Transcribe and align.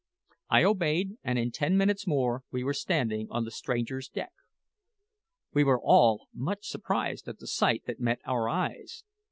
I 0.49 0.63
obeyed, 0.63 1.19
and 1.23 1.37
in 1.37 1.51
ten 1.51 1.77
minutes 1.77 2.07
more 2.07 2.41
we 2.49 2.63
were 2.63 2.73
standing 2.73 3.27
on 3.29 3.43
the 3.45 3.51
stranger's 3.51 4.09
deck. 4.09 4.33
We 5.53 5.63
were 5.63 5.79
all 5.79 6.27
much 6.33 6.65
surprised 6.67 7.27
at 7.27 7.37
the 7.37 7.45
sight 7.45 7.83
that 7.85 7.99
met 7.99 8.17
our 8.25 8.49
eyes. 8.49 9.03